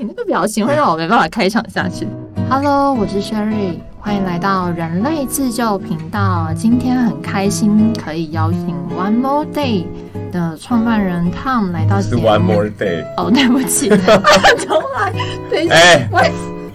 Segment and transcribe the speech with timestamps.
[0.00, 2.08] 你那个表情会让我没办法开场下去。
[2.48, 6.48] Hello，我是 Sherry，欢迎来到人类自救频道。
[6.56, 9.84] 今天很开心可以邀请 One More Day
[10.32, 12.28] 的创办人 Tom 来到是节目。
[12.28, 13.04] One More Day。
[13.18, 13.90] 哦，对不起，
[14.66, 15.12] 重来，
[15.50, 16.32] 等一下，哎喂，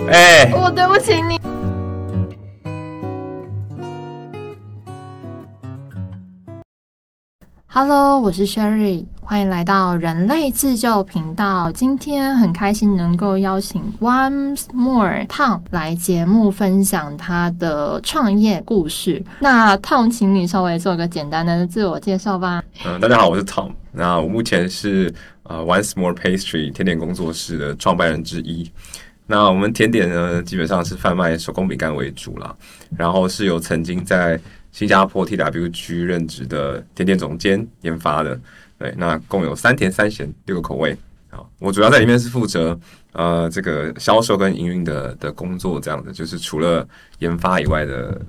[0.08, 1.40] 哎，我对不起你。
[7.78, 11.70] Hello，我是 Sherry，欢迎来到人类自救频道。
[11.74, 19.22] 今天很开心能够邀请 Once More Tom 来节目分享他的创业故事。
[19.40, 22.64] 那 Tom，请你稍微做个简单的自我介绍吧。
[22.86, 23.74] 嗯，大家好，我是 Tom。
[23.92, 25.14] 那我目前是
[25.44, 28.72] 呃 Once More Pastry 甜点工作室的创办人之一。
[29.28, 32.56] 那我们甜点呢，基本上是贩卖手工饼干为主啦，
[32.96, 34.40] 然后是由曾经在
[34.76, 38.38] 新加坡 TWG 任职的甜点总监研发的。
[38.78, 40.94] 对，那共有三甜三咸六个口味。
[41.30, 42.78] 好，我主要在里面是负责
[43.14, 46.86] 呃这个销售跟营运的的工作，这样子，就是除了
[47.20, 48.22] 研发以外的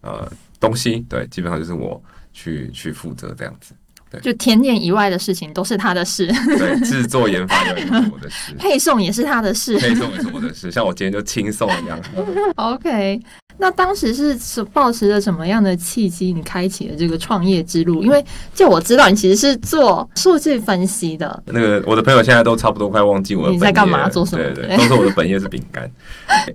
[0.00, 0.26] 呃
[0.58, 3.74] 东西，对，基本上就是我去去负责这样子。
[4.10, 6.26] 对就甜点以外的事情都是他的事，
[6.58, 9.78] 对，制作研发是我的事， 配送也是他的事。
[9.78, 10.68] 配送也是我的事。
[10.72, 12.00] 像我今天就轻松一样，
[12.56, 13.20] OK，
[13.60, 18.02] 那当时是是抱持着什么样的契机，你开启了这个创业之路？
[18.02, 21.42] 因为就我知道，你其实是做数据分析的。
[21.46, 25.90] 那个我的朋友现在都差不多快忘记我的你在干嘛做什么对对，对都说我的本业是饼干。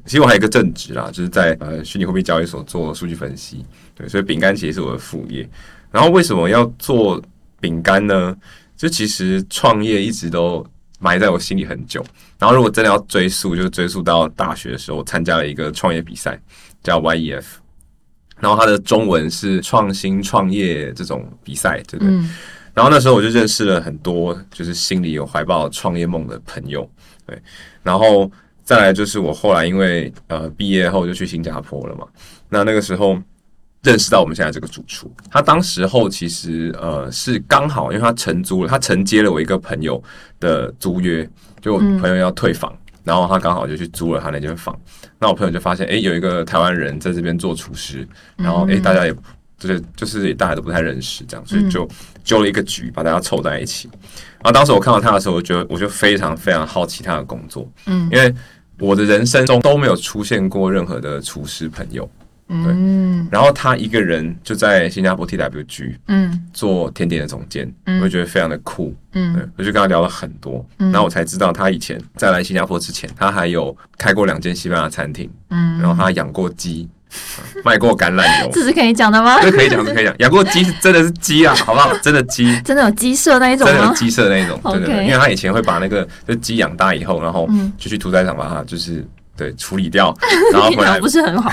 [0.05, 3.63] 其实我还有一个正职啦，就是在呃虚拟货币交易所做数据分析。
[3.93, 5.47] 对，所以饼干其实是我的副业。
[5.91, 7.21] 然后为什么要做
[7.61, 8.35] 饼干呢？
[8.75, 10.65] 就其实创业一直都
[10.99, 12.03] 埋在我心里很久。
[12.37, 16.37] 然后如果真的要追溯，就追溯到大学的时候，我参加了一个创业比赛，
[16.85, 17.43] 叫 YEF。
[18.39, 22.13] 然后它的中文是创新创业这种比赛，对不对？
[22.13, 22.29] 嗯
[22.75, 26.85] 然后那时候我就认识了很多就是心里有怀抱创业梦的朋友，
[27.25, 27.41] 对，
[27.81, 28.29] 然后
[28.65, 32.05] 再来就是我后来因为呃毕业后就去新加坡了嘛，
[32.49, 33.17] 那那个时候
[33.81, 40.03] 认识到我们现在这个主厨，他当时候其实呃是刚好因为他承租了，他承接了我一个朋友
[40.41, 41.25] 的租约，
[41.61, 42.77] 就我朋友要退房。
[43.05, 44.77] 然后他刚好就去租了他那间房，
[45.19, 48.05] 那我朋友就发现，诶，有一个台湾人在这边做厨师，
[48.35, 49.15] 然后诶，大家也
[49.57, 51.87] 就是就是大家都不太认识，这样，所以就
[52.23, 53.87] 揪了一个局，把大家凑在一起。
[54.43, 58.09] 然后当时我看到他的时候，我觉得我就非常非常好奇他的工作，嗯。
[58.11, 58.33] 因为
[58.79, 62.09] 我的人生中都没有出现过任何的厨师朋友，
[62.49, 63.27] 嗯。
[63.31, 66.41] 然后他一个人就在新加坡 TWG 嗯。
[66.53, 67.99] 做甜点的总监，嗯。
[67.99, 70.91] 我就觉得非常的酷，对嗯，我就跟他聊了很多，嗯。
[70.91, 75.79] 然后我才知道他以前在来新加坡之前，他还有开过两间西班牙餐厅，嗯。
[75.79, 76.91] 然后他养过鸡，嗯
[77.63, 79.39] 卖过橄榄油，这是可以讲的吗？
[79.41, 81.95] 这可以讲，这可以讲，养过鸡是真的是鸡啊，好不好？
[82.03, 83.65] 真的鸡，真的有鸡舍那一种？
[83.67, 87.71] 真的有鸡舍那一种， 对对对，因为他以前会把那个就鸡养大以后，然后嗯。
[87.77, 89.05] 就去屠宰场把它就是
[89.37, 90.13] 对处理掉，
[90.51, 90.99] 然后回来。
[90.99, 91.49] 不是很好。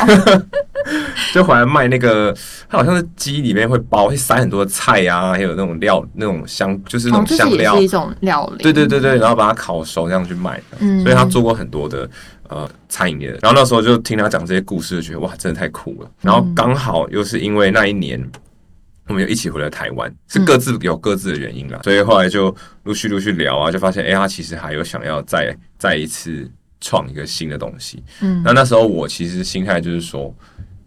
[1.32, 2.34] 就回来卖那个，
[2.68, 8.62] 它好像是鸡里面会包会塞很多菜啊，还有那种料那种香，就是那哦，种香料一，种料理。
[8.62, 12.08] 对对对对，然后把它烤熟这样去卖，嗯所以他做过很多的
[12.48, 13.38] 呃餐饮业的。
[13.42, 16.10] 然后那时候就听他讲这些故事，就觉得哇，真的太酷了。
[16.20, 18.22] 然后刚好又是因为那一年。
[19.08, 22.54] 我们又一起回了台湾，是各自有各自的原因啦，所以后来就
[22.84, 26.48] 陆续陆续聊啊，就发现，哎、他其实还有想要再再一次
[26.80, 28.02] 创一个新的东西。
[28.20, 30.32] 嗯那那时候我其实心态就是说，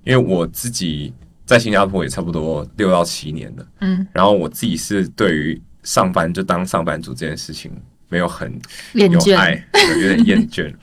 [0.06, 1.14] 因为我自己
[1.46, 7.72] 在新加坡也差不多六到七年了，嗯，然后我自己是对于上班就当上班族这件事情
[8.08, 8.50] 没有很
[8.94, 9.36] 有。
[9.36, 10.74] 爱，对有点厌倦，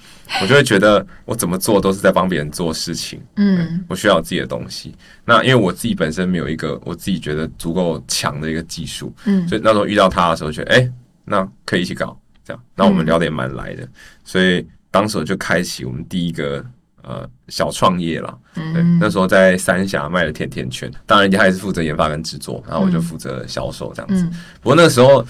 [0.40, 3.84] 我就会觉得我怎么做都是在帮别人做事情，嗯。
[3.88, 4.94] 我需要有自己的东西。
[5.24, 9.46] 那因为我自己本身没有一个我自己觉得足够强的一个技术，嗯。
[9.48, 10.92] 所以那时候遇到他的时候，觉得哎、诶
[11.24, 13.88] 那可以一起搞，这样，那我们聊得也蛮来的，
[14.24, 16.64] 所以当时我就开启我们第一个
[17.02, 18.38] 呃小创业了。
[18.54, 24.24] 对，嗯那时候在三峡卖了甜甜圈，当然他还是负责研发跟制作，然后我就负责销售这样子。
[24.24, 25.24] 嗯不过那时候，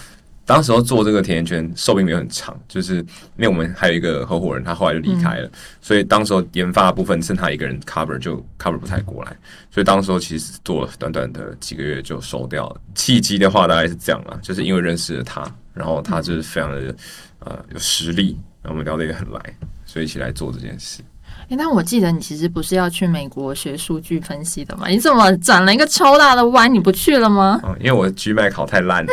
[0.44, 3.04] 当时候做这个甜甜圈寿命没有很长，就是因
[3.38, 9.36] 为我们还有一个合伙人，他后来就离开了，所以当时候研发的部分剩他一个人 cover 就 cover 不太过来，
[9.70, 12.80] 所以当时候其实做了短短的几个月就收掉了。
[12.94, 15.42] 契机的话大概是这样啦，就是因为认识了他，
[15.72, 16.94] 然后他就是非常的
[17.38, 19.40] 呃有实力，然后我们聊得也很来，
[19.86, 21.02] 所以一起来做这件事。
[21.48, 24.88] 诶但我记得你其实不是要去美国学数据分析的吗？
[24.88, 26.72] 你怎么转了一个超大的弯？
[26.72, 27.60] 你不去了吗？
[27.64, 29.12] 嗯，因为我的 GMAT 考太烂了，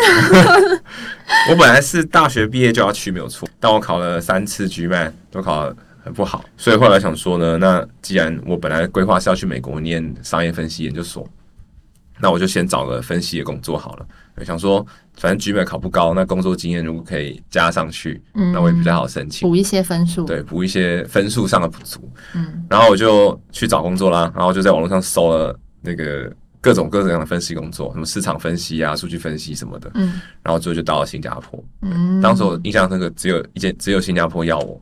[1.49, 11.27] 我本来是大学毕业就要去没有错，但我考了三次 GMAT 都考得很不好，所以后来想说呢，那既然我本来规划是要去美国念商业分析研究所，
[12.19, 14.05] 那我就先找个分析的工作好了。
[14.45, 19.47] 想说反正 GMAT 考不高，那工作经验如果可以加上去，嗯那我也比较好申请。
[19.47, 26.31] 补一些分数。，对，补一些分数上的不足，嗯然后我就去找工作啦，然后就在网络上搜了那个
[26.61, 31.63] 各种各种各样的分析工作，什么市场分析啊、数据分析什么的，嗯然后最后就到了新加坡。
[31.81, 34.81] 嗯，当时我印象深刻，只有一间，只有新加坡要我，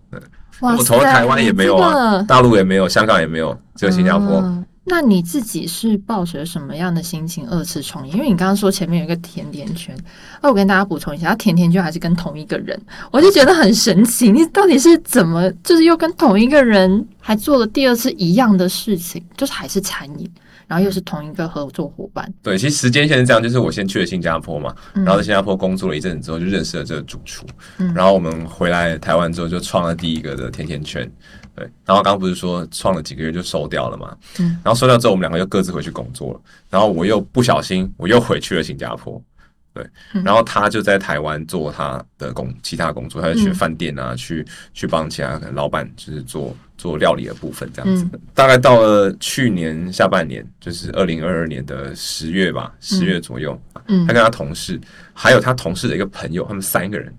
[0.60, 4.38] 我投了台湾也没有啊，塞大陆也没有，香港也没有，只有新加坡。
[4.38, 8.14] 嗯那你自己是抱着什么样的心情二次创业？
[8.14, 9.94] 因为你刚刚说前面有一个甜甜圈，
[10.42, 12.80] 那我跟大家补充一下，它甜甜圈还是跟同一个人，
[13.12, 14.32] 我就觉得很神奇。
[14.32, 20.30] 你到底是怎么，就是又跟同一个人还做了第二次一样的事情，就是还是餐饮，
[20.68, 25.04] 然后又是同一个合作伙伴，对，其实时间线是这样，就是我先去了新加坡嘛，嗯。
[25.04, 27.46] 然后在新加坡工作了一阵子之后，就认识了这个主厨，
[27.80, 27.94] 嗯。
[27.94, 31.12] 然后我们回来台湾之后就创了第一个的甜甜圈，
[31.58, 34.60] 对，然后刚刚不是说创了几个月就收掉了嘛，嗯。
[34.64, 39.20] 然后收掉之后我们两个又各自回去工作了，然后我又不小心我又回去了新加坡。
[39.74, 39.84] 对，
[40.14, 40.24] 嗯。
[40.24, 43.56] 然后他就在台湾做他的工其他工作，他就去嗯。
[43.56, 48.08] 饭店啊，去去帮其他可能老板就是做做料理的部分这样子。
[48.14, 48.20] 嗯。
[48.36, 54.06] 大概到了去年下半年，就是二零二二年的十月吧，十月左右，嗯。
[54.06, 54.80] 他跟他同事
[55.12, 57.12] 还有他同事的一个朋友，他们三个人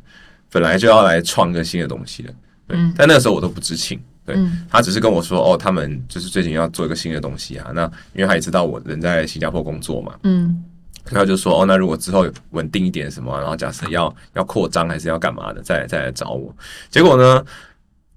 [0.49, 2.32] 本来就要来创个新的东西了，
[2.69, 2.94] 对，嗯。
[2.96, 4.00] 但那个时候我都不知情。
[4.28, 4.66] 对嗯。
[4.69, 7.70] 他只是跟我说，哦，他们就是最近要做一个新的东西啊。
[7.75, 10.62] 那因为他也知道我人在新加坡工作嘛，嗯。
[11.10, 16.54] 他就说，哦，那如果之后稳定一点什么，然后假设要要扩张还是要干嘛的，再再来找我。
[16.90, 17.42] 结果呢，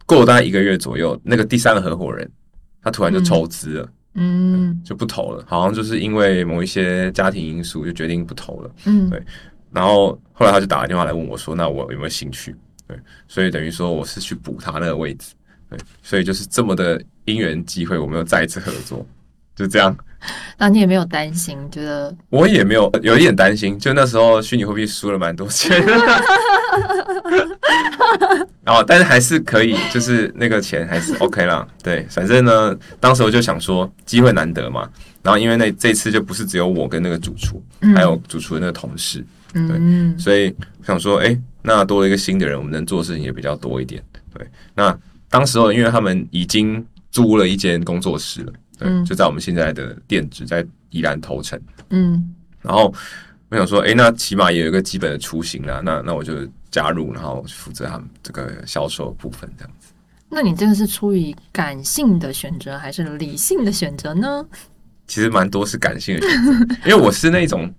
[0.05, 2.29] 过了大概一个月左右，那个第三个合伙人
[2.83, 4.81] 他突然就抽资了，嗯。
[4.83, 8.71] 就不投了，好像就是因为某一些家庭因素就决定不投了。
[8.83, 9.09] 嗯。
[9.09, 9.23] 对。
[9.71, 12.53] 然后后来他就打了电话来问我说，那我有没有兴趣？
[12.89, 15.33] 对，所以等于说我是去补他那个位置，
[15.71, 19.03] 对，所以就是这么的因缘机会，我们又再一次合作，
[19.55, 19.97] 就这样。
[20.55, 25.83] 那你也没有担心，觉得我也没有有一点担心，就那时候虚拟货币输了蛮多钱，
[28.63, 31.67] 然 后但是还是可以，就是那个钱还是 OK 啦。
[31.81, 34.87] 对，反正呢，当时我就想说机会难得嘛，
[35.23, 39.25] 然后因为那这次就不是只有我跟那个主厨，嗯还有主厨的那个同事，
[39.55, 44.03] 嗯所以我想说，哎、那多了一个新的人，我们能做的事情也比较多一点。
[44.33, 44.95] 对，那
[45.31, 51.59] 当时候因为他们已经租了一间工作室了，对，嗯就在我们现在的店址在宜兰头城。
[51.89, 52.93] 嗯然后
[53.49, 59.91] 我想说，哎、那起码也有一个基本的雏形啦，那那我就加入，然后负责他们这个销售部分这样子。
[60.29, 64.45] 那你这个是出于感性的选择还是理性的选择呢？
[65.07, 67.69] 其实蛮多是感性的选择，因为我是那种，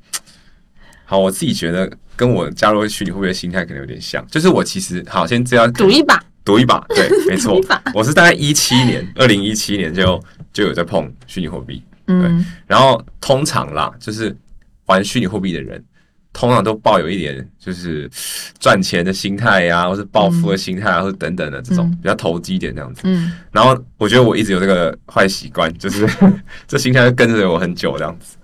[1.07, 7.61] 好，我自己觉得跟我加入虚拟会不会心态可能有点像，就是我其实好先这样赌一把，赌一把， 对，没错。
[7.95, 10.23] 我是大概一七年，二零一七年就
[10.53, 12.45] 就有在碰虚拟货币，嗯。
[12.67, 14.37] 然后通常啦，就是
[14.87, 15.83] 玩虚拟货币的人，
[16.33, 18.11] 通常都抱有一点就是
[18.59, 21.99] 赚钱的心态呀、或是暴富的心态啊，或者等等的这种嗯。
[22.03, 23.03] 比较投机一点这样子。
[23.05, 23.33] 嗯。
[23.51, 26.09] 然后我觉得我一直有这个坏习惯，就是
[26.67, 28.37] 这心态就跟着我很久这样子。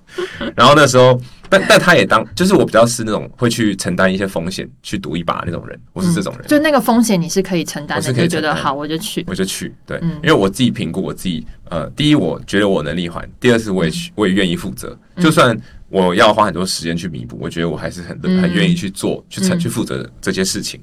[0.56, 6.47] 然后那时候，但但他也当，就是我比较是那种会去承担一些风险去赌一把那种人，我是这种人。
[6.47, 9.25] 就那个风险你是可以承担的，我是你觉得好，我就去。
[9.27, 15.59] 我就去，对，嗯因为我自己评估我自己，呃，第一我觉得我能力还，第二是我也去，我也愿意负责，就算
[15.89, 20.81] 我要花很多时间去弥补，我觉得我还是很嗯很愿意去做，去承嗯去负责这些事情，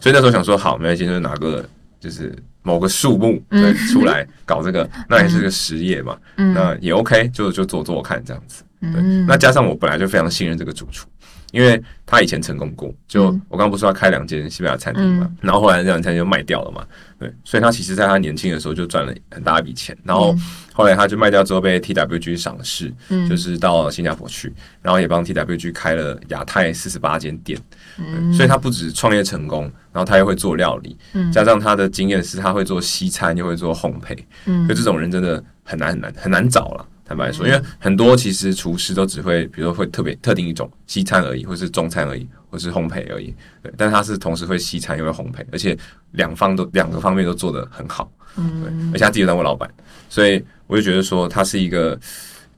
[0.00, 1.68] 所以那时候想说，好，没关系，就是拿个
[2.00, 9.26] 就是某个数目对出来搞这个， 那也是个实业嘛，嗯那也 OK，就就做做看这样子，对，嗯。
[9.26, 11.08] 那加上我本来就非常信任这个主厨，
[11.52, 13.42] 因为他以前成功过，就嗯。
[13.48, 15.36] 我刚刚不是说他开两间西班牙餐厅嘛，嗯。
[15.40, 16.84] 然后后来这两间餐就卖掉了嘛，
[17.18, 20.34] 对，所以他其实在他年轻的时候就赚了很大一笔钱，然后
[20.72, 23.28] 后来他就卖掉之后被 TWG 赏识，嗯。
[23.28, 27.58] 就是到新加坡去，然后也帮 TWG 开了亚太四十八间店，
[27.98, 28.32] 嗯。
[28.32, 31.32] 所以他不止创业成功，然后他又会做料理，嗯。
[31.32, 34.16] 加上他的经验是他会做西餐又会做烘焙，
[34.46, 34.68] 嗯。
[34.68, 36.86] 就这种人真的很难很难很难找了。
[37.08, 43.34] 坦白说，因为很多其实厨师都只会，比如说会特别特定一种西餐而已，或是中餐而已，或是烘焙而已。
[43.62, 45.76] 对，但他是同时会西餐又会烘焙，而且
[46.12, 48.12] 两方都两个方面都做得很好。
[48.36, 49.68] 对，嗯，而且他自己又当过老板，
[50.10, 51.98] 所以我就觉得说他是一个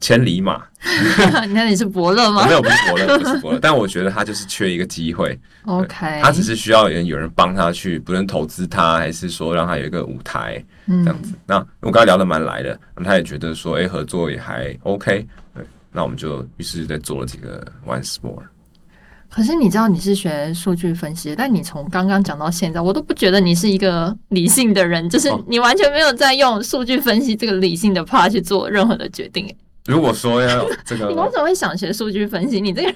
[0.01, 0.63] 千里马。
[1.53, 10.63] 那你是伯乐吗没有不是伯乐，不是伯乐， 但我觉得他就是缺一个机会，？OK，他只是需要有人有人帮他去，不论投资他，还是说让他有一个舞台。
[10.87, 11.35] 这这样子。
[11.47, 18.43] 那我跟他聊得蛮来的，那他也觉得说，哎、合作也还 OK，对，那我们就于是在做了几个 Once More。
[19.29, 29.55] 可是你知道你是学数据分析的，但你从刚刚讲到现在，我都不觉得你是一个理性的人，就是哦你完全没有在用数据分析这个理性的 part 去做任何的决定。
[29.87, 32.61] 如果说要这个 你为什么会想学数据分析？
[32.61, 32.95] 你这个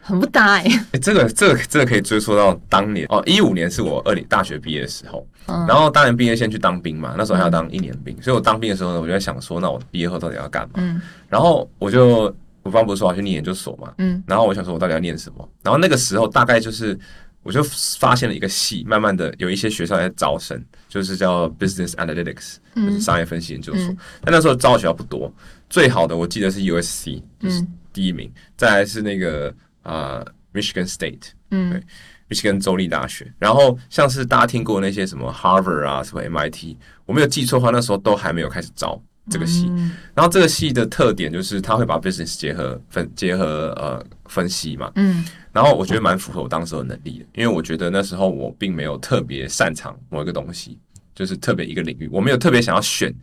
[0.00, 3.06] 很不搭哎、 欸，这个这个这个可以追溯到当年。
[3.08, 5.66] 哦，一五年是我二零大学毕业的时候，嗯。
[5.66, 10.74] 然后当年毕业先去当兵嘛，那时候还要当一年兵，所以我当兵的时候呢，我就在想说，那我毕业后到底要干嘛？
[10.76, 11.00] 嗯。
[11.28, 14.22] 然后我就我刚不是说我要去念研究所嘛，嗯。
[14.26, 15.48] 然后我想说我到底要念什么？
[15.62, 16.96] 然后那个时候大概就是
[17.42, 17.60] 我就
[17.98, 23.84] 发现了一个系，慢慢的有一些学校在招生，就是叫 Business Analytics，就是商业分析研究所。
[23.84, 23.96] 嗯。
[24.22, 25.32] 但那时候招的学校不多，
[25.68, 29.48] 最好的我记得是 USC，就是嗯第一名，再来是那个
[29.82, 31.28] 啊、呃 Michigan State。
[31.50, 31.70] 嗯。
[31.70, 31.82] 对
[32.28, 39.68] 密西根州立大学，然后像是大家听过那些什么 Harvard 啊，什么 MIT，我没有记错的话，那时候都还没有开始招这个系。
[39.70, 39.92] 嗯。
[40.12, 45.24] 然后这个系的特点就是它会把 business 结合分结合呃分析嘛，嗯。
[45.52, 50.76] 然后我觉得蛮符合我当时的能力的，因为我觉得那时候我并没有特别擅长某一个东西，
[51.14, 53.14] 就是特别一个领域，我没有特别想要选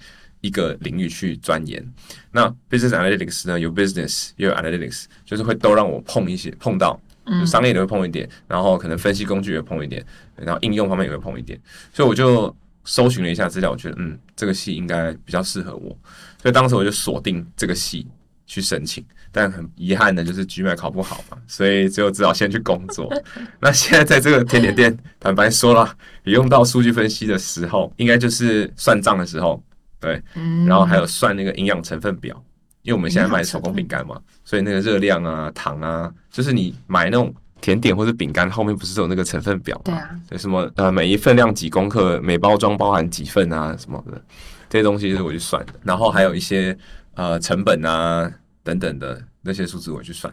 [0.44, 1.84] 一个领域去钻研。
[2.32, 7.02] 那 business analytics 呢，有 business 也有 analytics，就是会都让我碰一些碰到。
[7.26, 11.58] 就商业也会碰一点，然后可能分析工具也会碰一点，然后应用方面也会碰一点，
[11.94, 15.98] 所以我就搜寻了一下资料，我觉得嗯，这个系应该比较适合我，
[16.42, 18.06] 所以当时我就锁定这个系
[18.46, 23.10] 去申请，但很遗憾的就是 GMAT 考不好嘛，所以只有只好先去工作。
[23.62, 29.64] 那现在在这个甜点店，坦白说了，也用到数据分析的时候，应该就是算账的时候，
[30.04, 32.36] 对，嗯，然后还有算那个营养成分表，
[32.84, 39.82] 因为我们现在卖手工饼干嘛，所以那个热量啊、糖啊，就是你买那种甜点或者饼干后面不是有那个成分表吗？
[39.86, 44.22] 对啊，对，什么呃每一份量几公克，每包装包含几份啊什么的，
[44.70, 46.78] 这些东西是我去算的，然后还有一些
[47.16, 48.30] 呃成本啊
[48.64, 50.32] 等等的那些数字我去算。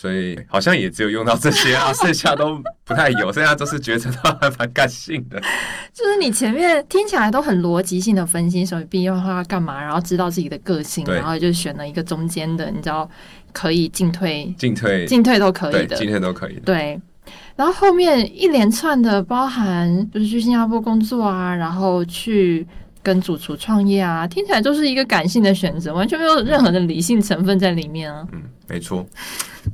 [0.00, 5.40] 对，所以好像也只有用到这些啊， 剩下都不太有，剩下都是觉得还蛮感性的。
[5.92, 13.08] 就是你前面听起来都很逻辑性的分析，所以毕业后要干嘛，然后知道自己的个性，然后就选了一个中间的，你知道
[13.52, 16.60] 可以进退进退进退都可以，的，进退都可以的。
[16.62, 17.00] 对，
[17.56, 22.66] 然后后面一连串的包含就是去新加坡工作啊，然后去
[23.02, 28.26] 跟主厨创业啊，听起来就是一个感性的选择，完全没有任何的理性成分在里面啊。
[28.32, 29.06] 嗯，没错。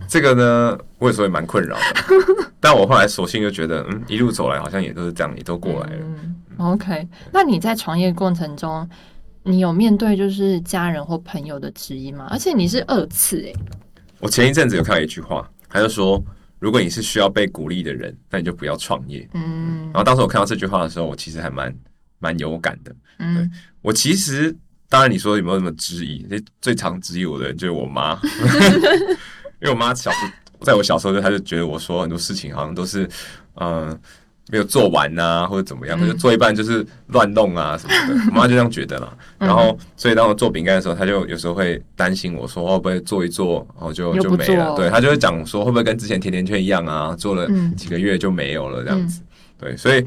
[0.08, 1.82] 这个呢，我有时候也蛮困扰的，
[2.60, 5.98] 但我后来索性就觉得，嗯，一路走来好像也都是这样，也都过来了。
[6.02, 8.88] 嗯，OK，那你在创业过程中，
[9.44, 12.26] 你有面对就是家人或朋友的质疑吗？
[12.30, 13.54] 而且你是二次诶、
[14.18, 16.22] 我前一阵子有看到一句话，他就说，
[16.58, 19.28] 如果你是需要被鼓励的人，那你就不要创业。
[19.34, 21.72] 嗯然后当时我看到这句话的时候，我其实还蛮
[22.18, 22.94] 蛮有感的。
[23.18, 23.50] 嗯
[23.82, 24.54] 我其实
[24.88, 26.22] 当然你说有没有什么质疑？
[26.28, 28.18] 最最常质疑我的人就是我妈，
[29.60, 30.30] 因为我妈小时候
[30.64, 33.04] 在我小时候就她就觉得我说很多事情好像都是
[33.54, 34.00] 嗯、呃
[34.48, 38.14] 没有做完呐、或者怎么样，或者做一半就是乱弄啊什么的。
[38.28, 39.12] 我妈就这样觉得啦。
[39.40, 44.76] 然后所以当我做饼干的时候，她就有时候会担心我说会不会做一做，然后就就没了。
[44.76, 49.20] 对，她就会讲说会不会跟之前甜甜圈一样啊，做了嗯几个月就没有了这样子。
[49.58, 50.06] 对，所以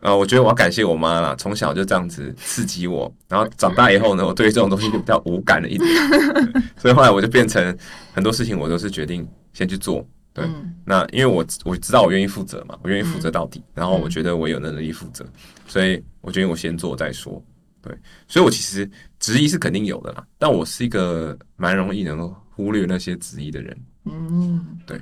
[0.00, 5.88] 呃，我觉得我要感谢我妈啦，从小就这样子刺激我，然后长大以后呢，我对这种东西就比较无感了一点，
[6.78, 7.76] 所以后来我就变成
[8.12, 10.06] 很多事情我都是决定先去做。
[10.32, 15.26] 对，嗯那因为我我知道我愿意负责嘛，我愿意负责到底，然后我觉得我有能力负责，
[15.66, 17.42] 所以我决定我先做再说。
[17.82, 17.92] 对，
[18.28, 18.88] 所以我其实
[19.18, 23.76] 质疑是肯定有的啦，但我是一个蛮容易能够忽略那些质疑的人。
[24.04, 25.00] 嗯，对。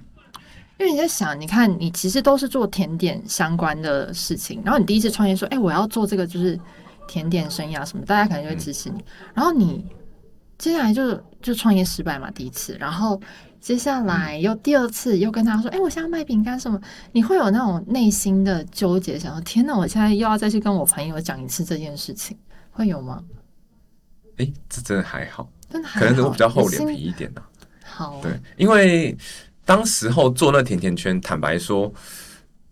[0.78, 6.58] 因为你在想，你看，你其实都是做甜点相关的事情，然后你第一次创业说，哎、我要做这个就是
[7.08, 9.02] 甜点生意啊什么，大家可能就会支持你。
[9.32, 9.86] 然后你
[10.58, 13.18] 接下来就就创业失败嘛，第一次，然后
[13.58, 16.78] 接下来又第二次又跟他说，哎、我现在卖饼干什么？
[17.12, 22.36] 你会有那种内心的纠结，想说，天哪，我现在又要再去跟我朋友讲一次这件事情，
[22.70, 23.24] 会有吗？
[24.36, 27.42] 诶，这真的还好，真的还好可能我比较厚脸皮一点呢、
[27.82, 29.16] 好，对，因为
[29.66, 31.92] 当时候做那甜甜圈，坦白说，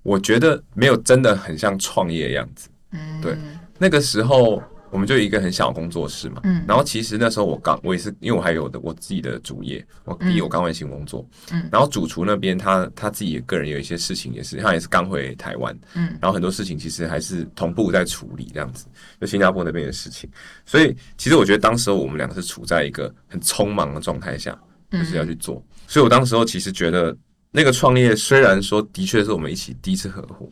[0.02, 2.68] 我觉得没有真的很像创业的样子。
[2.92, 3.36] 嗯，对。
[3.76, 6.64] 那个时候我们就有一个很小的工作室嘛，嗯。
[6.68, 11.68] 然后其实那时候我刚我也是因为我还有的我自己的主业，我第一我刚换新工作，嗯。
[11.72, 16.16] 然后主厨那边他他自己个人有一些事情也是，他也是刚回台湾，嗯。
[16.22, 18.86] 然后很多事情其实还是同步在处理这样子，
[19.20, 20.30] 就新加坡那边的事情，
[20.64, 24.56] 所以其实我觉得当时候我们两个是处在一个很匆忙的状态下，
[24.98, 27.16] 就是要去做，所以我当时候其实觉得
[27.50, 30.50] 那个创业虽然说的确是我们一起第一次合伙，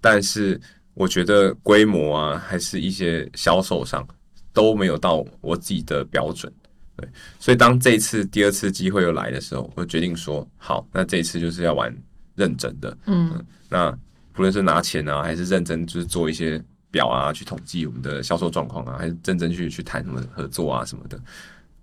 [0.00, 0.60] 但是
[0.94, 4.06] 我觉得规模啊，还是一些销售上
[4.52, 6.52] 都没有到我自己的标准。
[6.96, 11.94] 对，所以当这一次第二次机会又来的时候，我决定说，好，那这一次就是要玩
[12.34, 12.96] 认真的。
[13.06, 13.96] 嗯那
[14.32, 21.20] 不论是拿钱啊，还是认真就是做一些表啊，去统计我们的销售状况啊，还是认真去去谈什么合作啊什么的，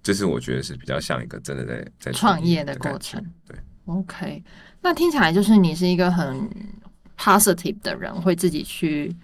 [0.04, 3.24] 这是我觉得是比较像一个真的在在创业的过程。
[3.46, 4.44] 对，OK，
[4.82, 6.50] 那听起来就是你是一个很
[7.18, 9.16] positive 的人，会自己去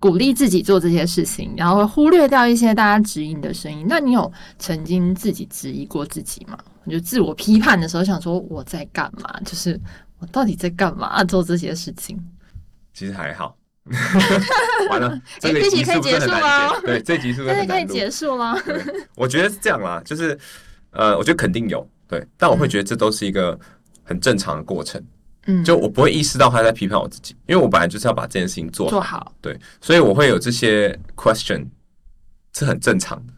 [0.00, 3.86] 鼓励自己做这些事情，然后会忽略掉一些大家质疑你的声音。
[3.88, 6.58] 那你有曾经自己质疑过自己吗？
[6.84, 9.40] 你就自我批判的时候，想说我在干嘛？
[9.40, 9.80] 就是
[10.18, 12.22] 我到底在干嘛做这些事情？
[12.92, 13.56] 其实还好。
[14.88, 17.84] 完了，这个这集集可以结束数真的难吗对，这集是不是可以？
[17.84, 18.56] 结束吗。
[19.14, 20.38] 我觉得是这样啦，就是
[20.90, 23.58] 呃，我觉得肯定有对，但我会觉得这都是一个
[24.02, 25.02] 很正常的过程，
[25.46, 29.32] 嗯，就我不会意识到他在批判我自己，因为我本来就是要把这件事情做好，做好。
[29.42, 31.66] 对，所以我会有这些 question，
[32.54, 33.32] 是很正常的。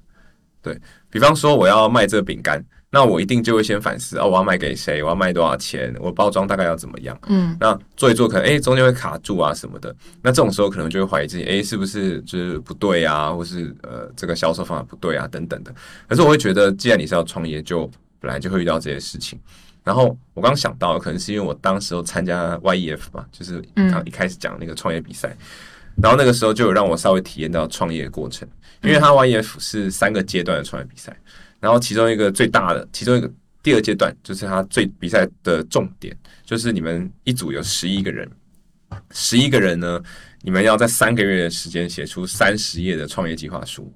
[0.63, 2.65] 对比方说，我要卖这个饼干，
[2.97, 7.15] 那我一定就会先反思哦，我要卖给谁，我要卖多少钱，我包装大概要怎么样。
[7.29, 7.55] 嗯。
[7.61, 9.95] 那做一做，可能诶中间会卡住啊什么的。
[10.23, 15.29] 那这种时候可能就会怀疑自己，诶是不是就是不对啊，或是呃这个销售方法不对啊？
[15.29, 15.71] 等等的。
[16.09, 17.87] 可是我会觉得，既然你是要创业，就
[18.19, 19.39] 本来就会遇到这些事情。
[19.85, 23.91] 然后我刚想到，可能是因为我当时候参加 YEF 嘛，就是嗯。
[23.91, 25.37] 刚一开始讲那个创业比赛，
[26.03, 28.49] 然后那个时候就有让我稍微体验到创业的过程，
[28.83, 31.17] 因为它 YEF 是三个阶段的创业比赛，
[31.67, 33.29] 然后其中一个最大的，其中一个
[33.61, 38.31] 第二阶段就是它最比赛的重点，就是你们一组有十一个人，
[39.11, 40.01] 十一个人呢，
[40.43, 43.93] 你们要在三个月的时间写出三十页的创业计划书。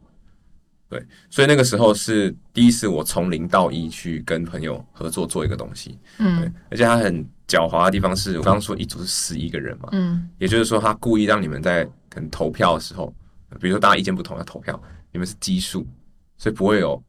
[0.89, 1.00] 对，
[1.31, 10.29] 所以那个时候是第一次我从零到一去跟朋友合作做一个东西，对嗯，而且他很狡猾的地方是我刚刚说一组是十一个人嘛，嗯。
[10.39, 13.15] 也就是说他故意让你们在可能投票的时候，
[13.61, 15.87] 比如说大家意见不同要投票，你们是奇数，
[16.37, 17.00] 所以不会有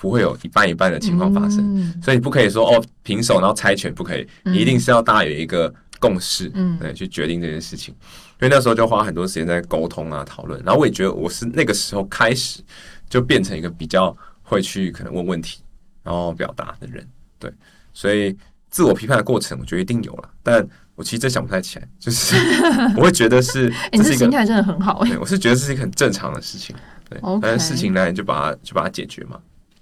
[0.00, 1.58] 不会有一半一半的情况发生。
[1.76, 2.00] 嗯。
[2.02, 4.52] 所以你不可以说哦平手然后猜拳，不可以，嗯。
[4.54, 6.78] 你一定是要大家有一个共识，嗯。
[6.78, 7.94] 对，去决定这件事情。
[8.38, 12.60] 因为那时候就花很多时间在沟通啊讨论，然后我也觉得我是那个时候开始
[13.08, 15.60] 就变成一个比较会去可能问问题，
[16.02, 17.02] 然后表达的人，
[17.38, 17.50] 对，
[17.94, 18.36] 所以
[18.68, 20.62] 自我批判的过程，我觉得一定有了，但
[20.96, 22.36] 我其实真想不太起来， 就是
[22.98, 25.08] 我会觉得是哎，你这心态真的很好哎。
[25.08, 26.76] 对我是觉得这是一个很正常的事情，
[27.08, 27.18] 对。
[27.40, 29.40] 但是事情来你就把它就把它解决嘛，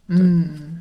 [0.09, 0.81] 嗯，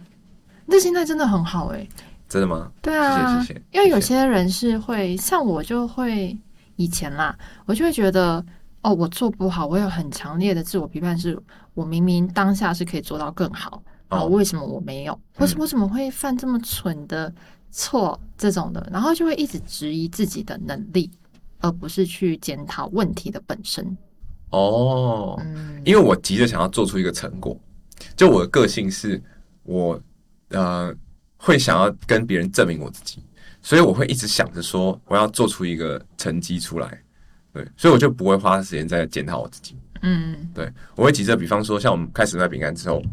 [0.65, 1.87] 你这心态真的很好哎。
[2.29, 2.71] 真的吗？
[2.81, 6.35] 对啊，谢谢谢谢因为有些人是会像我就会
[6.77, 8.43] 以前啦，我就会觉得
[8.81, 11.39] 哦，我做不好，我有很强烈的自我批判，是
[11.75, 15.19] 我明明当下是可以做到更好，啊、哦为什么我没有？
[15.35, 17.31] 或是嗯我怎么会犯这么蠢的
[17.69, 18.19] 错？
[18.35, 21.11] 这种的，然后就会一直质疑自己的能力，
[21.59, 23.95] 而不是去检讨问题的本身。
[24.49, 27.55] 哦，嗯因为我急着想要做出一个成果，
[28.15, 29.21] 就我的个性是
[29.63, 30.01] 我
[30.49, 30.93] 呃
[31.37, 33.23] 会想要跟别人证明我自己，
[33.61, 37.03] 所以我会一直想着说我要做出一个成绩出来，
[37.51, 40.49] 对，所以我就不会花时间在检讨我自己，嗯。
[40.53, 43.03] 对我会急着，比方说像我们开始卖饼干之后，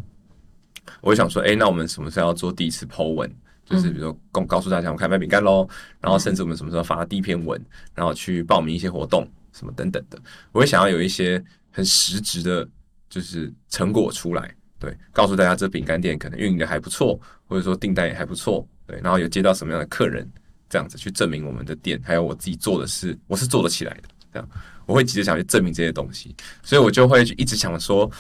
[1.01, 3.31] 我会想说，哎、那我们什么时候要做第一次 Po 文？
[3.65, 5.69] 就是比如说告告诉大家我们开始卖饼干喽，
[6.01, 12.69] 然后甚至我们什么时候发第一篇文，然后去报名一些活动什么等等的，我会想要有一些很实质的，
[13.09, 20.27] 就是成果出来，对，告诉大家这饼干店可能运营的还不错，或者说订单也还不错，对，然后有接到什么样的客人，
[20.71, 24.49] 这样子去证明我们的店还有我自己做的事我是做得起来的，这样
[24.87, 28.11] 我会急着想去证明这些东西，所以我就会一直想说，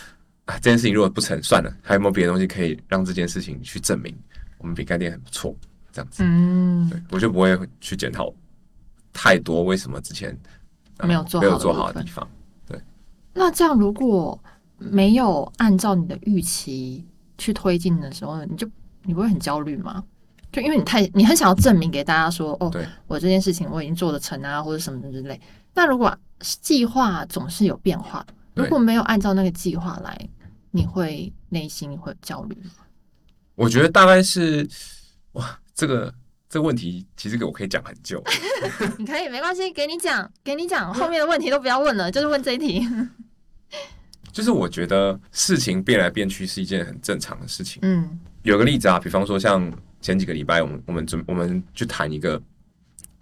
[0.44, 4.14] 啊，这件事情如果不成算了，还有没有别的东西可以让这件事情去证明
[4.59, 5.57] 我们饼干店很不错，
[5.92, 8.33] 这样子，嗯，对我就不会去检讨
[9.12, 10.37] 太多为什么之前、
[10.99, 12.29] 呃没有做好没有做好的地方。
[12.66, 12.79] 对
[13.33, 14.38] 那这样如果
[14.80, 17.06] 没有按照你的预期
[17.38, 18.68] 去推进的时候，你就
[19.04, 20.02] 你不会很焦虑吗？
[20.50, 25.40] 就因为你太你很想要证明给大家说，哦对，我这件事情我已经做得成啊，或者什么之类。
[25.74, 26.12] 那如果
[26.60, 30.28] 计划总是有变化，如果没有按照那个计划来，
[30.72, 32.72] 你会内心会有焦虑吗？
[33.54, 34.68] 我觉得大概是
[35.32, 36.12] 哇，这个
[36.48, 38.20] 这个问题其实我可以讲很久。
[38.98, 42.84] 你可以没关系，给你讲，给你讲，后面的问题都不要问了，就是问这一题。
[44.32, 47.80] 就是我觉得事情变来变去是一件很正常的事情。
[47.82, 52.40] 嗯有个例子啊，比方说像前几个礼拜，我们我们准我们去谈一个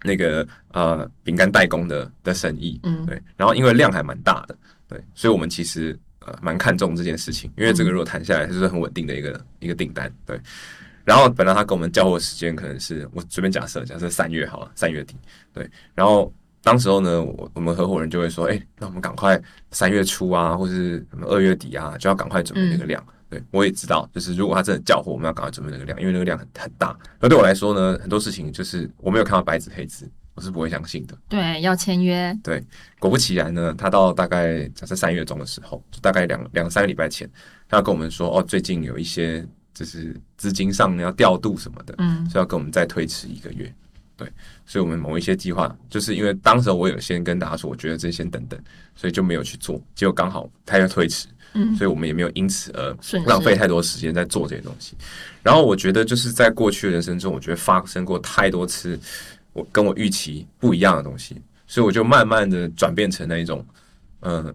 [0.03, 4.55] 那个呃饼干代工的的生意，嗯对，然后因为量还蛮大的，
[4.87, 10.39] 对，所以我们其实呃蛮看重这件事情，因为这个如果谈下来，它就是很稳定的一个一个订单，对。
[11.03, 15.15] 然后本来他跟我们交货时间可能是我随便假设，假设三月好了，三月底，
[15.51, 15.69] 对。
[15.95, 19.41] 然后当时候呢，我我们合伙人就会说，哎、那我们赶快
[19.71, 23.03] 三月初啊，或是什么二月底啊，就要赶快准备那个量。
[23.29, 26.97] 对，我也知道，就是如果他真的叫货，我们要赶快准备那个量，因为那个量很很大。
[27.19, 31.15] 而对我来说呢，很多事情就是我没有看到白纸黑字，我是不会相信的。
[31.29, 32.35] 对，要签约。
[32.43, 32.63] 对
[32.97, 37.29] 果不其然呢，他到大概假设三月中的时候，就大概两两三个礼拜前，
[37.67, 43.71] 他要跟我们说，哦，最近有一些就是资金上要调度什么的，嗯所以要跟我们再推迟一个月。
[44.19, 44.29] 对，
[44.65, 48.59] 所以我们某一些计划，就是因为当时我有先跟大家说，我觉得这先等等，
[48.97, 49.81] 所以就没有去做。
[49.95, 52.93] 结果刚好他要推迟，嗯所以我们也没有因此而
[53.25, 54.93] 浪费太多时间在做这些东西。
[55.41, 58.99] 然后我觉得就是在过去的人生中，我觉得发生过太多次
[59.53, 63.65] 我跟我预期不一样的东西，所以我就慢慢的转变成那一种，
[64.19, 64.53] 嗯、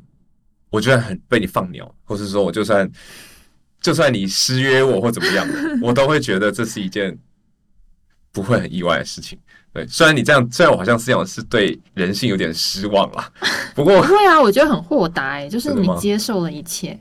[0.68, 2.88] 我觉得很被你放鸟，或是说我就算
[3.80, 7.16] 就算你失约我或怎么样的，我都会觉得这是一件
[8.34, 9.38] 不会很意外的事情。
[9.72, 13.28] 对，虽然你这样，虽然我好像思想，是对人性有点失望啦，
[13.74, 16.96] 不过不会啊，我觉得很豁达哎、就是你接受了一切，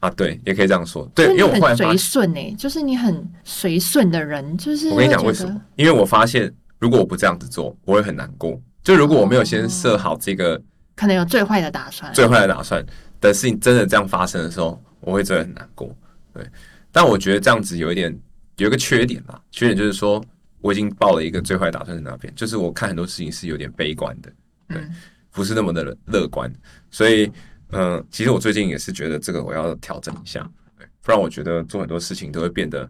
[0.00, 5.60] 啊，对，也可以这样说，对，因为我很随，顺哎，就是你很随顺的人，就是我跟你讲为什么？
[5.76, 8.60] 因为我发现，如果我不这样子做，我会很难过。
[8.82, 10.60] 就如果我没有先设好这个
[10.96, 12.84] 可能有最坏的打算，最坏的打算，
[13.20, 15.88] 的事情真的这样发生的时候，我会真的很难过。
[16.34, 16.44] 对，
[16.90, 18.12] 但我觉得这样子有一点
[18.56, 20.20] 有一个缺点啦，缺点就是说
[20.62, 24.32] 我已经报了一个最坏打算在那边，就是我看很多事情是有点悲观的，
[24.68, 24.94] 对，嗯
[25.30, 26.50] 不是那么的乐观。
[26.90, 27.30] 所以，
[27.72, 30.48] 嗯、其实我最近也是觉得这个我要调整一下，
[30.78, 32.88] 对，不然我觉得做很多事情都会变得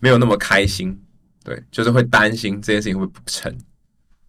[0.00, 0.98] 没有那么开心。
[1.44, 3.52] 对，就是会担心这件事情会不成，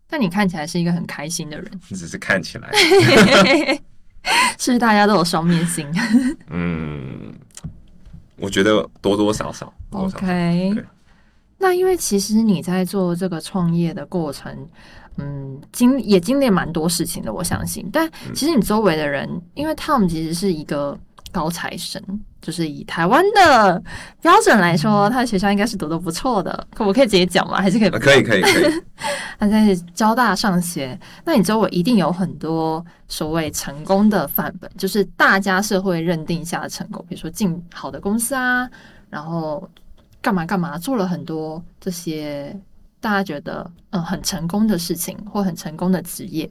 [0.07, 2.71] 但你看起来是一个很开心的人，你只是看起来，
[4.57, 5.87] 是不是大家都有双面性
[6.49, 7.31] 嗯，
[8.35, 10.85] 我觉得多多少少，多多少少？OK 对。
[11.63, 14.53] 那因为其实你在做这个创业的过程，
[15.17, 17.89] 嗯，经也经历蛮多事情的，我相信。
[17.91, 20.99] 但嗯其实你周围的人，因为 Tom 其实是一个
[21.31, 22.01] 高材生，
[22.41, 23.81] 就是以台湾的
[24.21, 26.67] 标准来说，他的学校应该是读的不错的。
[26.75, 27.61] 可我可以直接讲吗？
[27.61, 27.89] 还是可以？
[27.89, 28.83] 可以，可以，可以。
[29.39, 38.69] 他在交大上学，那你周围一定有很多所谓成功的范本，就是大家社会认定下的成功，比如说进好的公司啊，
[39.09, 39.67] 然后
[40.23, 42.59] 干嘛干嘛，做了很多这些
[43.01, 46.49] 大家觉得嗯很成功的事情或很成功的职业。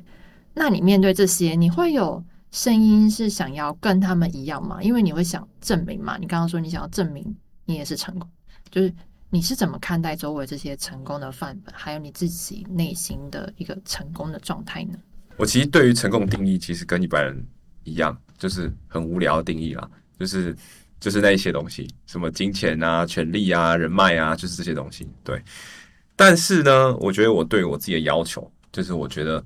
[0.53, 4.83] 那你面对这些，你会有声音是想要跟他们一样吗？
[4.83, 8.29] 因为你会想证明嘛，你刚刚说你想要证明你也是成功，
[8.71, 8.93] 就是
[9.31, 14.99] 你是怎么看待周围这些成功的范本，还有你自己内心的一个成功的状态呢？
[15.39, 17.43] 我其实对于成功的定义，其实跟一般人
[17.85, 20.55] 一样，就是很无聊的定义啦，就是
[21.03, 25.05] 就是那一些东西，什么金钱啊、权力啊、人脉啊，就是这些东西。
[25.25, 25.43] 对，
[26.15, 29.45] 但是呢，我觉得我对我自己的要求，就是我觉得，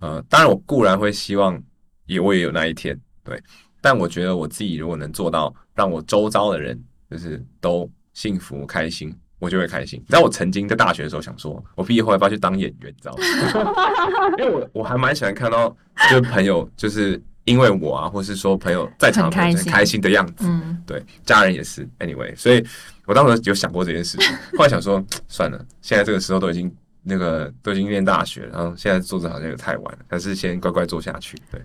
[0.00, 1.58] 呃，当然我固然会希望
[2.04, 3.42] 也我也有那一天，对，
[3.80, 6.78] 但我觉得我自己如果能做到让我周遭的人
[7.10, 9.10] 就是都幸福开心。
[9.40, 9.98] 我就会开心。
[9.98, 14.34] 你知道我曾经在大学的时候想说，我毕业后要不要去当演员，你知道吗？
[14.36, 15.74] 因为我我还蛮喜欢看到，
[16.10, 21.88] 就是朋友就是因为我啊，或是说朋友在场朋友很开心的样子，嗯，对，家人也是。
[21.98, 22.64] Anyway，所以
[23.06, 26.72] 我当时有想过这件事情， 后来想说算了，现在这个时候都已经
[27.02, 31.36] 那个都已经念大学了，然后现在做这好像也太晚了，还是先乖乖做下去。
[31.50, 31.60] 对，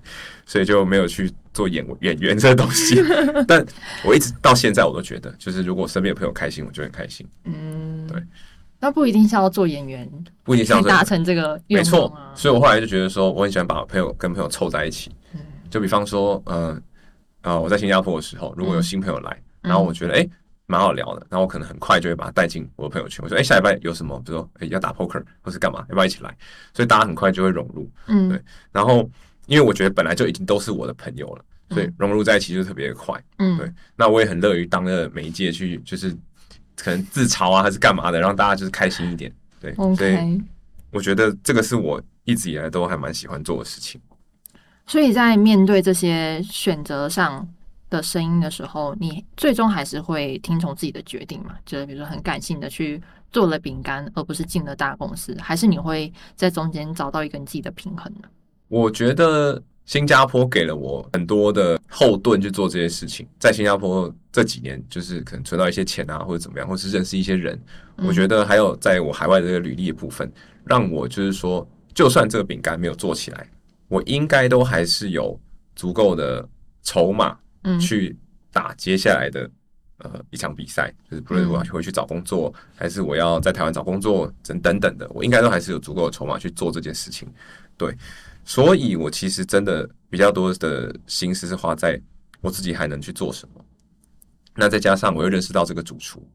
[0.45, 3.03] 所以就没有去做演演员这个东西。
[3.47, 3.63] 但
[4.03, 8.23] 我一直到现在我都觉得，就是如果身边有朋友开心，我就很开心，嗯，对。
[8.79, 10.07] 那不一定是要做演员，
[10.43, 15.11] 不一定是可以达成这个愿没错所以我后来就觉得说，我很喜欢把朋友跟朋友凑在一起。
[15.75, 16.81] 嗯就比方说，呃
[17.41, 19.31] 呃，我在新加坡的时候，如果有新朋友来，
[19.63, 20.25] 嗯然后我觉得哎
[20.67, 23.21] 蛮、好聊的，然后我可能很快就会把他带进我的朋友圈。
[23.23, 24.17] 我说，哎、下礼拜有什么？
[24.25, 26.35] 比如说，哎、要打 poker 或是干嘛，要不要一起来？
[26.73, 27.91] 所以大家很快就会融入。
[28.07, 29.07] 嗯对然后，
[29.47, 33.21] 因为我觉得本来就已经都是我的朋友了，所以融入在一起就特别快。
[33.37, 36.15] 嗯，对那我也很乐于当个媒介去，就是
[36.77, 39.31] 可能自嘲啊，还是干嘛的，让大家就是开心一点。
[39.59, 40.41] 对所以。
[40.91, 43.99] 我觉得这个是我一直以来都还蛮喜欢做的事情。
[44.87, 47.47] 所以在面对这些选择上
[47.89, 51.55] 的声音的时候，你最终还是会听从自己的决定嘛？
[51.65, 58.27] 就是比如说很感性的去做了饼干，而不是进了大公司，还是你会在中间找到一个你自己的平衡呢？
[58.67, 63.27] 我觉得新加坡给了我很多的后盾去做这些事情。
[63.39, 67.59] 在新加坡这几年，就是可能存到一些钱啊，或者怎么样，或是认识一些人。
[67.97, 70.31] 嗯我觉得还有在我海外的这个履历的部分，
[70.63, 73.47] 让我就是说，就算这个饼干没有做起来，
[73.87, 75.39] 我应该都还是有
[75.75, 76.47] 足够的
[76.81, 78.17] 筹码嗯去
[78.51, 79.49] 打接下来的
[79.97, 87.27] 呃一场比赛，就是不论我要回去找工作，还是我要在台湾找工作等等等的，我应该都还是有足够的筹码去做这件事情。
[87.77, 87.95] 对，
[88.43, 92.01] 所以我其实真的比较多的心思是花在
[92.41, 93.65] 我自己还能去做什么。
[94.55, 96.25] 那再加上我又认识到这个主厨，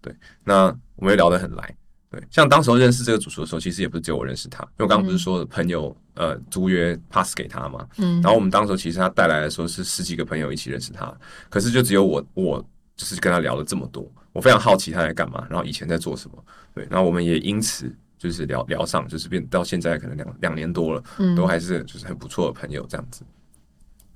[0.00, 1.74] 对，那我们又聊得很来。
[2.12, 8.20] 对，像当时候认识这个主厨的时候，其实也不是只有我认识他，因为我刚刚不是说朋友呃租约 pass 给他嘛，嗯。
[8.20, 11.10] 然后我们当时候其实他带来的时候是十几个朋友一起认识他，
[11.48, 12.62] 可是就只有我我
[12.96, 16.44] 就是跟他聊了这么多，我非常好奇他在干嘛，然后以前在做什么，
[16.74, 21.34] 对，然后我们也因此就是聊聊上，就是变到现在可能两两年多了，嗯。
[21.34, 23.22] 都还是就是很不错的朋友这样子，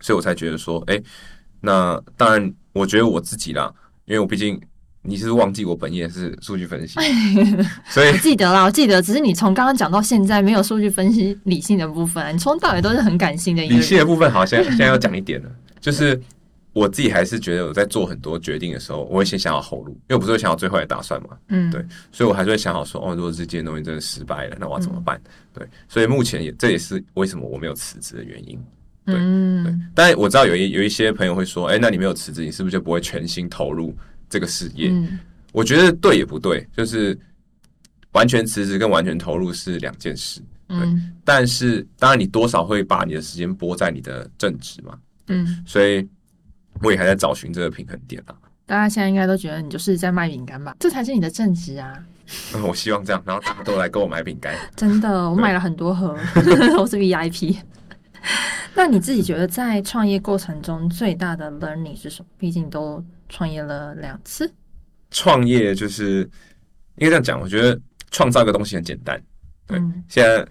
[0.00, 1.02] 所以我才觉得说，哎、
[1.60, 3.72] 那当然，我觉得我自己啦，
[4.04, 4.60] 因为我毕竟
[5.06, 6.98] 你是忘记我本业是数据分析，
[7.88, 13.80] 所以记得啦，我记得，只是你从刚刚讲到现在没有数据分析理性的部分啊，你从头到尾都是很感性的理。
[13.80, 16.20] 性的部分好像现在要讲一点了，就是
[16.72, 25.16] 我自己还是觉得我在做很多决定的时候，我会先想好后路，因为我不是会想好最坏的打算嘛，嗯，对所以我还是会想好说，哦，如果这件东西真的失败了，那我要怎么办？
[25.24, 25.30] 嗯。
[25.54, 28.58] 对，所以目前也这也是为什么我没有辞职的原因。
[29.06, 33.94] 对嗯，但我知道有一有一些朋友会说，哎、那你没有辞职，你是不是就不会全心投入
[34.28, 34.90] 这个事业？
[34.90, 35.18] 嗯
[35.52, 37.18] 我觉得对也不对，就是
[38.12, 40.42] 完全辞职跟完全投入是两件事。
[40.68, 46.06] 嗯但是当然，你多少会把你的时间拨在你的正职嘛，嗯，所以
[46.82, 48.34] 我也还在找寻这个平衡点啊。
[48.66, 50.76] 大家现在应该都觉得你就是在卖饼干吧？
[50.78, 52.04] 这才是你的正职啊！
[52.54, 54.54] 嗯 我希望这样，然后大家都来跟我买饼干。
[54.76, 56.08] 真的，我买了很多盒，
[56.78, 57.56] 我是 VIP。
[58.74, 62.28] 那你自己觉得在创业过程中最大的 learning 是什么？
[62.36, 64.52] 毕竟都创业了两次。
[65.10, 66.28] 创业就是
[66.96, 69.22] 应该这样讲，我觉得创造一个东西很简单，
[69.66, 70.46] 对嗯现在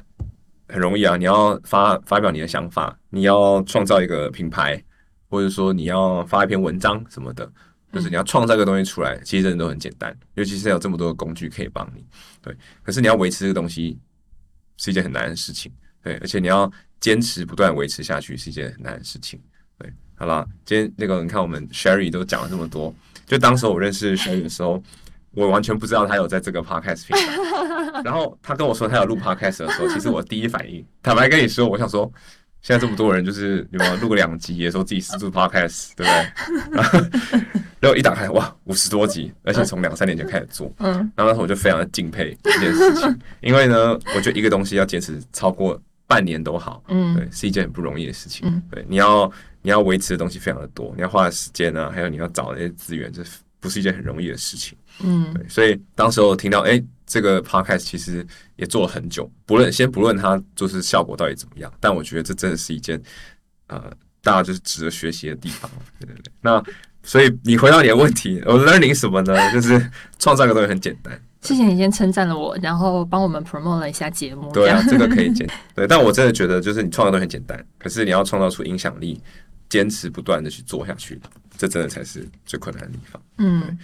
[0.68, 1.18] 很容易啊。
[1.18, 4.82] 你要发发表你的想法，你要创造一个品牌，
[5.30, 7.52] 或者说你要发一篇文章什么的，
[7.92, 10.18] 就是你要创造一个东西出来，其实真的都很简单。
[10.36, 12.04] 尤其是有这么多的工具可以帮你，
[12.42, 12.56] 对。
[12.82, 14.00] 可是你要维持这个东西
[14.78, 19.55] 是一件很难的事情，对，而且你要坚持不断维持下去是一件很难的事情，对。
[20.16, 22.94] 好了，今天那个你看我们 Sherry 都讲了这么多，
[23.26, 24.82] 就当时我认识 Sherry 的时候。
[25.38, 32.10] 我完全不知道他有在这个 podcast 频道， 然后他跟我说他有录 podcast 的时候，其实我第一反应，坦白跟你说，我想说，
[32.62, 36.72] 现在这么多人，就是有没有录个两集，也说自己是做 podcast，对不对？
[36.72, 37.00] 然 后
[37.82, 48.48] 然后一打开，哇，五十多集，而且从两三年前开始做，嗯然后那时候我就非常的敬佩这件事情，因为呢，我觉得一个东西要坚持超过半年都好，嗯对嗯，是一件很不容易的事情。
[48.48, 53.24] 嗯对，你要你要维持的东西非常的多，你要花的时间啊，还有你要找那些资源，这
[53.60, 54.78] 不是一件很容易的事情。
[55.02, 63.02] 嗯对，所以当时我听到，哎、这个 podcast 其实也做了很久，不论先不论它就是效果到底怎么样，但我觉得这真的是一件
[63.68, 63.92] 呃，
[64.22, 65.70] 大家就是值得学习的地方。
[66.00, 66.64] 对对对，那
[67.04, 69.36] 所以你回到你的问题，我 learning 什么呢？
[69.52, 71.20] 就是创造一个东西很简单。
[71.46, 74.52] 谢谢你先称赞了我，然后帮我们 promote 了一下节目。
[74.52, 79.22] 对啊，这个可以简 对，但我真的觉得就是你创造的东西很简单，可是你要创造出影响力，
[79.70, 81.20] 坚持不断的去做下去，
[81.58, 83.22] 这真的才是最困难的地方。
[83.38, 83.78] 嗯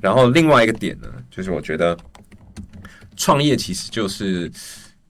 [0.00, 1.96] 然后另外一个点呢，就是我觉得
[3.16, 4.50] 创业其实就是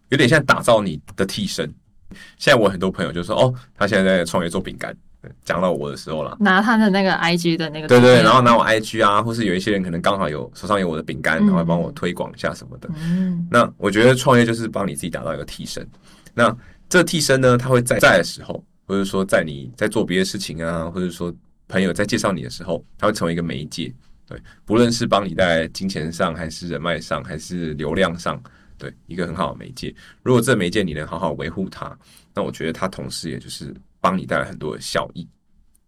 [0.09, 1.73] 有点像打造你的替身。
[2.39, 4.97] 现在我很多朋友就说，哦，他现在在创业做饼干。
[5.21, 12.89] 对讲到我的时候了，拿他的那个 IG 的那个对对，然后拿我 IG 啊，或是有一些人可能刚好有手上有我的饼干，然后帮我推广一下什么的。
[12.97, 15.85] 嗯那我觉得创业就是帮你自己打造一个替身。
[16.35, 16.57] 那
[16.89, 21.35] 这替身呢，他会在在的时候，或者说在你在做别的事情啊，或者说
[21.67, 23.93] 朋友在介绍你的时候，他会成为一个媒介。
[24.25, 28.41] 对，不论是帮你在金钱上，还是人脉上，还是流量上，
[28.77, 29.93] 对，一个很好的媒介。
[30.23, 31.97] 如果这媒介你能好好维护它，
[32.35, 35.29] 那我觉得它同时也就是帮你带来很多的效益。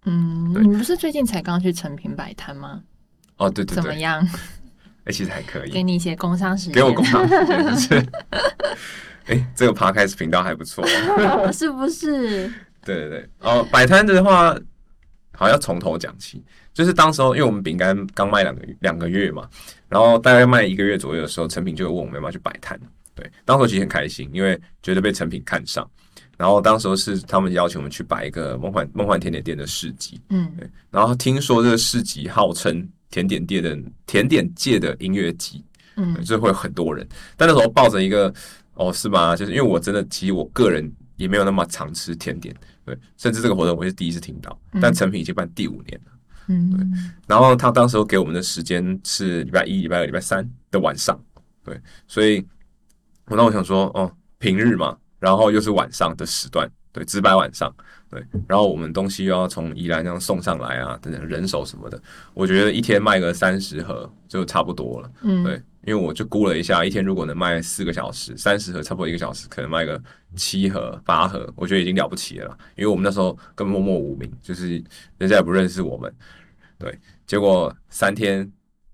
[0.05, 2.83] 嗯，对你不是最近才刚去成品摆摊吗？
[3.37, 4.27] 哦，对对对，怎么样？
[5.05, 5.71] 哎、其实还可以。
[5.71, 8.07] 给你一些工商时间，给我工商时间，就是，
[9.27, 10.87] 哎、这个 podcast 频道还不错。
[11.53, 12.49] 是不是？
[12.85, 14.55] 对对对，哦，摆摊的话，
[15.33, 16.45] 好像要从头讲起。
[16.73, 19.49] 就是当时候，因为我们饼干刚卖两个月两个月嘛，
[19.89, 22.79] 然后大概卖一个月左右的时候，成品就有问我们要不要去摆摊。
[23.15, 25.89] 对，当时候其实很开心，因为觉得被成品看上。
[26.41, 30.51] 然后当时候是他们邀请我们去摆一个梦幻梦幻甜点店的市集，嗯。
[30.57, 35.63] 对，然后听说这个市集号称甜点店的甜点界的音乐季，
[35.97, 36.15] 嗯。
[36.15, 37.07] 对，所以会有很多人。
[37.37, 38.33] 但那时候抱着一个
[38.73, 39.37] 哦，是吗？
[39.37, 44.59] 就是因为我真的，其实我个人也没有那么常吃甜点，对，甚至这个活动我是第一次听到。
[44.81, 46.13] 但成品已经办第五年了，
[46.47, 46.71] 嗯。
[46.71, 46.81] 对。
[47.27, 51.23] 然后他当时候给我们的时间是礼拜一、礼拜二、礼拜三的晚上，
[51.63, 52.43] 对，所以
[53.27, 57.73] 我那我想说，哦，平日嘛，然后又是晚上的时段，对，直白晚上，
[58.11, 62.03] 对，然后我们东西又要从宜兰这样送上来啊，等等人手什么的，
[62.35, 65.11] 我觉得一天卖个三十盒就差不多了。
[65.23, 70.03] 嗯，对，因为我就估了一下，一天如果能卖四个小时，三十盒，差不多一个小时，可能卖个
[70.37, 72.59] 七盒、八盒，我觉得已经了不起了啦。
[72.77, 74.83] 因为我们那时候根本默默无名，就是
[75.19, 76.13] 人家也不认识我们，
[76.79, 78.51] 对，结果三天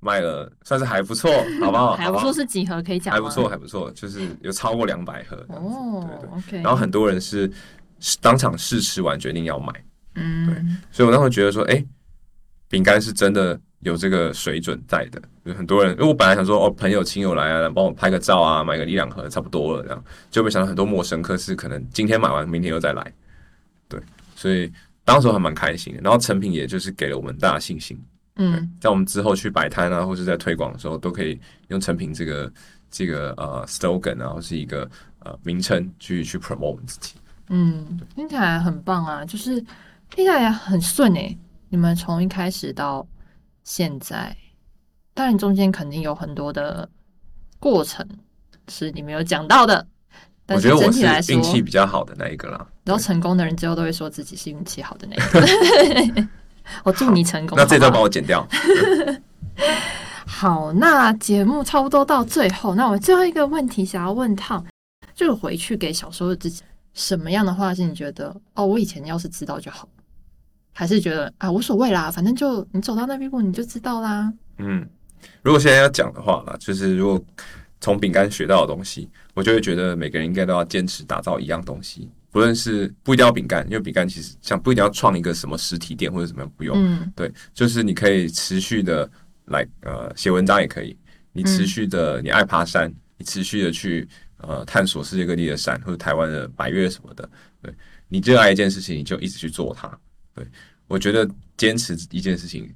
[0.07, 1.29] 卖了，算是还不错，
[1.61, 1.97] 好不好？
[1.97, 3.17] 还不错是几盒可以讲吗？
[3.17, 6.63] 还不错，还不错，就是有超过两百盒哦对对。
[6.63, 7.51] 然后很多人是
[7.99, 9.73] 是当场试吃完决定要买。
[10.15, 10.57] 嗯对
[10.93, 11.85] 所以我当时觉得说，哎、
[12.69, 15.21] 饼干是真的有这个水准在的。
[15.45, 23.13] 有很多人，因为我本来想说，哦，朋友亲友来啊，帮我拍个照啊，买个一两盒差不多了，这样就没想到很多陌生客是可能今天买完，明天又再来。
[23.89, 24.01] 对，
[24.35, 24.73] 所以
[25.05, 26.01] 当时还蛮开心的。
[26.03, 27.97] 然后成品也就是给了我们大家信心。
[28.37, 32.53] 嗯，在我们之后去摆摊啊，或是在推广的时候，都可以用成品这个
[32.91, 34.89] 这个呃 slogan 啊，或是一个
[35.21, 37.15] 呃名称去去 promote 我们自己。
[37.49, 39.59] 嗯，听起来很棒啊，就是
[40.11, 41.37] 听起来很顺诶。
[41.69, 43.07] 你们从一开始到
[43.65, 44.37] 现在，
[45.15, 46.89] 当然中间肯定有很多的
[47.59, 48.07] 过程
[48.69, 49.87] 是你没有讲到的。
[50.45, 52.67] 但我觉得我整体来说，是运气比较好的那一个啦。
[52.85, 56.29] 然后成功的人最后都会说自己是运气好的那一个。
[56.85, 57.57] 我祝你成功。
[57.57, 58.47] 那这段帮我剪掉。
[60.27, 64.63] 好，那节目差不多到最后，那我最后一个问题想要问烫，
[65.15, 69.89] 就是回去给小时候的自己，什么样的话是你觉得哦，我以前要是知道就好，
[70.75, 74.31] 还是觉得啊无所谓啦，反正就你走到那一步你就知道啦。
[74.59, 74.87] 嗯，
[75.43, 77.19] 如果现在要讲的话啦，就是如果
[77.81, 86.77] 从饼干学到的东西，我就会觉得每个人应该都要坚持打造一样东西，不论是不一定要饼干，因为饼干其实像不一定要创一个什么实体店或者怎么样，不用。
[86.77, 89.11] 嗯对，就是你可以持续的
[89.47, 90.95] 来呃写文章也可以，
[91.33, 97.27] 你持续的你爱爬山，你持续的去呃探索世界各地的山或者台湾的百越什么的，
[97.63, 97.75] 对
[98.07, 99.89] 你热爱一件事情，你就一直去做它。
[100.35, 100.47] 对
[100.89, 102.71] 我觉得坚持一件事情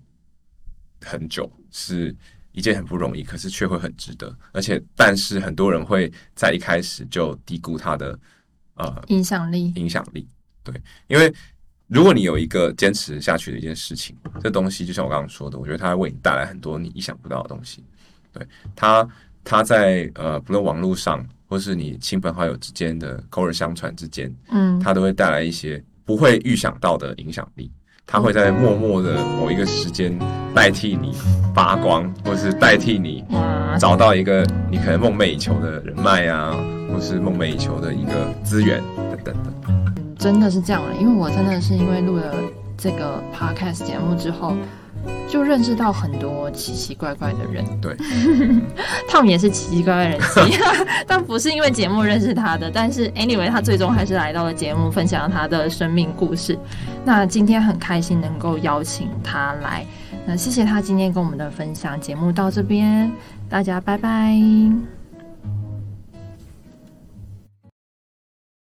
[1.05, 2.17] 很久是
[2.53, 8.19] 一件很不容易，可是却会很值得，而且但是很多人会在一开始就低估它的
[8.75, 10.27] 呃影响力，影响力。
[10.63, 10.75] 对，
[11.09, 11.33] 因为
[11.87, 17.85] 如果你有一个坚持下去的一件事情，这东西就像我刚刚说的，我觉得它会为你带来很多你意想不到的东西。
[18.33, 19.09] 对它，
[19.43, 27.71] 它在呃，不论网络上或是你亲朋好友之间的口耳相传之间，嗯它都会带来一些不会预想到的影响力。
[28.07, 30.13] 它会在默默的某一个时间
[30.53, 31.13] 代替你
[31.55, 33.25] 发光，或是代替你，
[33.79, 36.53] 找到一个你可能梦寐以求的人脉啊，
[36.93, 39.53] 或是梦寐以求的一个资源等等的。
[39.69, 42.35] 嗯真的是这样了，因为我真的是因为录了
[42.77, 44.55] 这个 podcast 节目之后，
[45.27, 47.65] 就认识到很多奇奇怪怪的人。
[47.81, 47.97] 对，
[49.09, 50.67] 他们也是奇奇怪怪的人
[51.09, 52.71] 但不是因为节目认识他的。
[52.71, 56.59] 但是 anyway，他最终还是来到了节目，分享了他的生命故事。
[57.03, 59.87] 那今天很开心能够邀请他来，
[60.27, 61.99] 那谢谢他今天跟我们的分享。
[61.99, 63.11] 节目到这边，
[63.49, 65.00] 大家拜拜。